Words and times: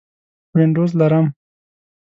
وینډوز 0.55 0.91
لرم 0.99 1.25